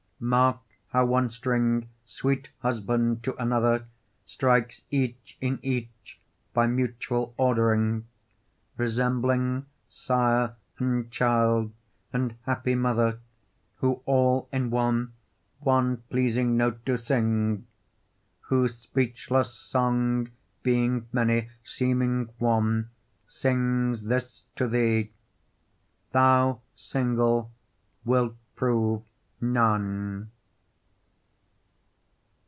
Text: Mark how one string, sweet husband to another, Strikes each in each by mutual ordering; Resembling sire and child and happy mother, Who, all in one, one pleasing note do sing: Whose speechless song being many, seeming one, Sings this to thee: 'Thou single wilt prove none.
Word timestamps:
Mark 0.23 0.59
how 0.89 1.03
one 1.07 1.31
string, 1.31 1.89
sweet 2.05 2.49
husband 2.59 3.23
to 3.23 3.35
another, 3.41 3.85
Strikes 4.23 4.83
each 4.91 5.35
in 5.41 5.57
each 5.63 6.19
by 6.53 6.67
mutual 6.67 7.33
ordering; 7.37 8.05
Resembling 8.77 9.65
sire 9.89 10.53
and 10.77 11.09
child 11.09 11.71
and 12.13 12.35
happy 12.43 12.75
mother, 12.75 13.17
Who, 13.77 14.03
all 14.05 14.47
in 14.51 14.69
one, 14.69 15.13
one 15.57 16.03
pleasing 16.11 16.55
note 16.55 16.85
do 16.85 16.97
sing: 16.97 17.65
Whose 18.41 18.77
speechless 18.77 19.51
song 19.51 20.29
being 20.61 21.07
many, 21.11 21.49
seeming 21.63 22.29
one, 22.37 22.91
Sings 23.25 24.03
this 24.03 24.43
to 24.55 24.67
thee: 24.67 25.09
'Thou 26.11 26.61
single 26.75 27.51
wilt 28.05 28.35
prove 28.55 29.01
none. 29.43 30.29